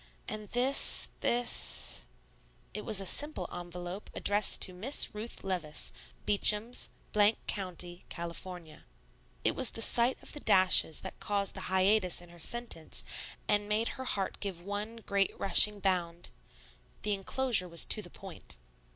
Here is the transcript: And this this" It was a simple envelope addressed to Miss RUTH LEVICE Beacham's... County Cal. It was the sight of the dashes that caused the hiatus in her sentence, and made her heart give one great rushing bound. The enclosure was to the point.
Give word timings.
And 0.27 0.47
this 0.47 1.09
this" 1.19 2.05
It 2.73 2.83
was 2.85 2.99
a 2.99 3.05
simple 3.05 3.47
envelope 3.53 4.09
addressed 4.15 4.59
to 4.63 4.73
Miss 4.73 5.13
RUTH 5.13 5.43
LEVICE 5.43 5.93
Beacham's... 6.25 6.89
County 7.45 8.03
Cal. 8.09 8.31
It 9.43 9.55
was 9.55 9.69
the 9.69 9.81
sight 9.83 10.17
of 10.23 10.33
the 10.33 10.39
dashes 10.39 11.01
that 11.01 11.19
caused 11.19 11.53
the 11.53 11.61
hiatus 11.69 12.19
in 12.19 12.29
her 12.29 12.39
sentence, 12.39 13.03
and 13.47 13.69
made 13.69 13.89
her 13.89 14.05
heart 14.05 14.39
give 14.39 14.63
one 14.63 14.95
great 15.05 15.39
rushing 15.39 15.79
bound. 15.79 16.31
The 17.03 17.13
enclosure 17.13 17.69
was 17.69 17.85
to 17.85 18.01
the 18.01 18.09
point. 18.09 18.57